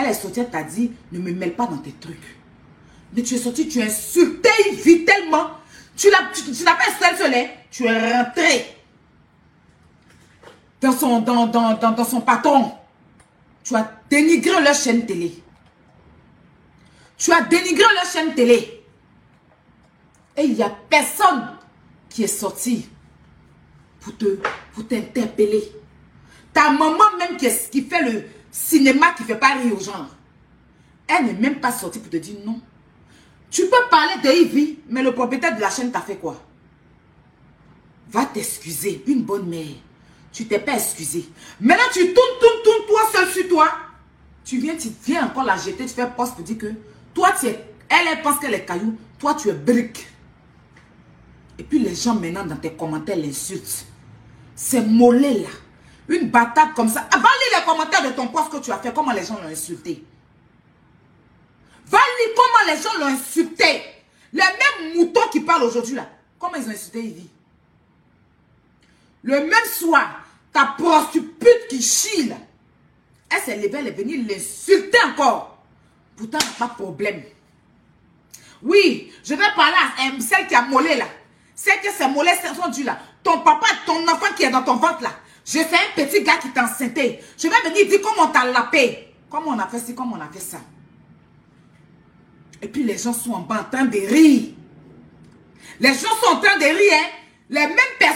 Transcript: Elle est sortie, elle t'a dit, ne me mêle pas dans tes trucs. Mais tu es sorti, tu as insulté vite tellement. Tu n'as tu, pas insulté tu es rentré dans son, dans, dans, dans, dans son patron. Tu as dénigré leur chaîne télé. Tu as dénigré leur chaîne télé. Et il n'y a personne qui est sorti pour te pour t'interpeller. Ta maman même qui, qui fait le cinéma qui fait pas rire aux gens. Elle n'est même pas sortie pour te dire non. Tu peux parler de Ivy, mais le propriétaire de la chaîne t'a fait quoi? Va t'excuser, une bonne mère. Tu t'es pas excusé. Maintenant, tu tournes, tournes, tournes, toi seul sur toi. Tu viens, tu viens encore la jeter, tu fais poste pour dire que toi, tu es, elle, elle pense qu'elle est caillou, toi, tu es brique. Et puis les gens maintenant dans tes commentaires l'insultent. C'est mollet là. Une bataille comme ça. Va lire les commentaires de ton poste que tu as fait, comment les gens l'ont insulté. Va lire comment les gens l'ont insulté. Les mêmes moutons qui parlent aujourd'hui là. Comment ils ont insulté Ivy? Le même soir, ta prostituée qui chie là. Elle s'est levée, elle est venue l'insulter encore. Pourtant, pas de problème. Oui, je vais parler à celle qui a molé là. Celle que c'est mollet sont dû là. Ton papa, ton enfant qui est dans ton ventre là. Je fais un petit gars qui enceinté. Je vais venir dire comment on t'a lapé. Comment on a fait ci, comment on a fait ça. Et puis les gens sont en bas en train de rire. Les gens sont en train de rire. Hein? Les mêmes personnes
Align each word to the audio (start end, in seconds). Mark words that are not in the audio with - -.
Elle 0.00 0.10
est 0.10 0.14
sortie, 0.14 0.40
elle 0.40 0.50
t'a 0.50 0.62
dit, 0.62 0.92
ne 1.12 1.18
me 1.18 1.32
mêle 1.32 1.54
pas 1.54 1.66
dans 1.66 1.76
tes 1.76 1.92
trucs. 1.92 2.36
Mais 3.14 3.22
tu 3.22 3.34
es 3.34 3.38
sorti, 3.38 3.68
tu 3.68 3.82
as 3.82 3.86
insulté 3.86 4.48
vite 4.72 5.06
tellement. 5.06 5.50
Tu 5.96 6.08
n'as 6.08 6.30
tu, 6.32 6.42
pas 6.64 6.78
insulté 6.88 7.50
tu 7.70 7.84
es 7.84 8.12
rentré 8.12 8.76
dans 10.80 10.92
son, 10.92 11.20
dans, 11.20 11.46
dans, 11.46 11.74
dans, 11.74 11.92
dans 11.92 12.04
son 12.04 12.20
patron. 12.20 12.72
Tu 13.62 13.76
as 13.76 13.90
dénigré 14.08 14.62
leur 14.62 14.74
chaîne 14.74 15.04
télé. 15.04 15.42
Tu 17.18 17.32
as 17.32 17.42
dénigré 17.42 17.84
leur 17.94 18.10
chaîne 18.10 18.34
télé. 18.34 18.82
Et 20.36 20.44
il 20.44 20.54
n'y 20.54 20.62
a 20.62 20.70
personne 20.88 21.58
qui 22.08 22.24
est 22.24 22.26
sorti 22.28 22.88
pour 24.00 24.16
te 24.16 24.38
pour 24.72 24.86
t'interpeller. 24.88 25.70
Ta 26.52 26.70
maman 26.70 27.16
même 27.18 27.36
qui, 27.36 27.48
qui 27.70 27.82
fait 27.82 28.02
le 28.02 28.24
cinéma 28.50 29.12
qui 29.16 29.24
fait 29.24 29.36
pas 29.36 29.54
rire 29.54 29.74
aux 29.74 29.82
gens. 29.82 30.08
Elle 31.06 31.26
n'est 31.26 31.32
même 31.34 31.60
pas 31.60 31.72
sortie 31.72 31.98
pour 31.98 32.10
te 32.10 32.16
dire 32.16 32.36
non. 32.44 32.60
Tu 33.50 33.62
peux 33.62 33.88
parler 33.90 34.14
de 34.22 34.28
Ivy, 34.28 34.78
mais 34.88 35.02
le 35.02 35.12
propriétaire 35.12 35.56
de 35.56 35.60
la 35.60 35.70
chaîne 35.70 35.90
t'a 35.90 36.00
fait 36.00 36.16
quoi? 36.16 36.40
Va 38.10 38.26
t'excuser, 38.26 39.02
une 39.06 39.22
bonne 39.22 39.48
mère. 39.48 39.74
Tu 40.32 40.46
t'es 40.46 40.60
pas 40.60 40.74
excusé. 40.74 41.28
Maintenant, 41.60 41.84
tu 41.92 42.00
tournes, 42.12 42.38
tournes, 42.40 42.62
tournes, 42.62 42.86
toi 42.86 43.00
seul 43.12 43.28
sur 43.28 43.48
toi. 43.48 43.68
Tu 44.44 44.58
viens, 44.58 44.76
tu 44.76 44.88
viens 45.04 45.26
encore 45.26 45.44
la 45.44 45.56
jeter, 45.56 45.84
tu 45.84 45.94
fais 45.94 46.08
poste 46.16 46.34
pour 46.34 46.44
dire 46.44 46.58
que 46.58 46.72
toi, 47.12 47.32
tu 47.38 47.46
es, 47.46 47.64
elle, 47.88 48.06
elle 48.12 48.22
pense 48.22 48.38
qu'elle 48.38 48.54
est 48.54 48.64
caillou, 48.64 48.96
toi, 49.18 49.34
tu 49.34 49.48
es 49.48 49.52
brique. 49.52 50.06
Et 51.58 51.62
puis 51.62 51.78
les 51.78 51.94
gens 51.94 52.14
maintenant 52.14 52.46
dans 52.46 52.56
tes 52.56 52.72
commentaires 52.72 53.16
l'insultent. 53.16 53.86
C'est 54.54 54.80
mollet 54.80 55.34
là. 55.34 55.48
Une 56.10 56.28
bataille 56.28 56.74
comme 56.74 56.88
ça. 56.88 57.08
Va 57.12 57.18
lire 57.18 57.58
les 57.60 57.64
commentaires 57.64 58.02
de 58.02 58.10
ton 58.10 58.26
poste 58.26 58.50
que 58.50 58.56
tu 58.58 58.72
as 58.72 58.78
fait, 58.78 58.92
comment 58.92 59.12
les 59.12 59.24
gens 59.24 59.38
l'ont 59.40 59.48
insulté. 59.48 60.04
Va 61.86 61.98
lire 61.98 62.34
comment 62.36 62.74
les 62.74 62.82
gens 62.82 62.98
l'ont 62.98 63.14
insulté. 63.14 63.82
Les 64.32 64.42
mêmes 64.42 64.96
moutons 64.96 65.28
qui 65.30 65.40
parlent 65.40 65.62
aujourd'hui 65.62 65.94
là. 65.94 66.08
Comment 66.38 66.56
ils 66.56 66.66
ont 66.66 66.72
insulté 66.72 67.00
Ivy? 67.00 67.30
Le 69.22 69.40
même 69.40 69.66
soir, 69.72 70.22
ta 70.52 70.74
prostituée 70.76 71.66
qui 71.68 71.80
chie 71.80 72.28
là. 72.28 72.36
Elle 73.30 73.42
s'est 73.42 73.56
levée, 73.56 73.78
elle 73.78 73.86
est 73.88 73.92
venue 73.92 74.24
l'insulter 74.24 74.98
encore. 75.04 75.58
Pourtant, 76.16 76.38
pas 76.58 76.66
de 76.66 76.74
problème. 76.74 77.22
Oui, 78.62 79.12
je 79.22 79.34
vais 79.34 79.54
parler 79.54 79.76
à 79.76 80.20
celle 80.20 80.48
qui 80.48 80.56
a 80.56 80.62
molé 80.62 80.96
là. 80.96 81.06
Celle 81.54 81.80
que 81.80 81.88
c'est 81.96 82.08
mollet 82.08 82.32
sont 82.54 82.68
dû 82.68 82.82
là. 82.82 82.98
Ton 83.22 83.40
papa, 83.42 83.68
ton 83.86 84.02
enfant 84.08 84.34
qui 84.36 84.42
est 84.42 84.50
dans 84.50 84.64
ton 84.64 84.76
ventre 84.76 85.02
là. 85.02 85.12
Je 85.44 85.58
fais 85.58 85.76
un 85.76 86.04
petit 86.04 86.22
gars 86.22 86.38
qui 86.38 86.48
enceinté. 86.58 87.20
Je 87.36 87.48
vais 87.48 87.70
venir 87.70 87.88
dire 87.88 88.00
comment 88.02 88.28
on 88.28 88.32
t'a 88.32 88.44
lapé. 88.44 89.14
Comment 89.28 89.52
on 89.52 89.58
a 89.58 89.66
fait 89.66 89.78
ci, 89.78 89.94
comment 89.94 90.16
on 90.16 90.20
a 90.20 90.28
fait 90.28 90.40
ça. 90.40 90.58
Et 92.62 92.68
puis 92.68 92.82
les 92.82 92.98
gens 92.98 93.12
sont 93.12 93.32
en 93.32 93.40
bas 93.40 93.66
en 93.66 93.76
train 93.76 93.84
de 93.84 93.98
rire. 93.98 94.50
Les 95.78 95.94
gens 95.94 96.14
sont 96.22 96.36
en 96.36 96.40
train 96.40 96.58
de 96.58 96.64
rire. 96.64 96.92
Hein? 96.92 97.08
Les 97.48 97.66
mêmes 97.66 97.76
personnes 97.98 98.10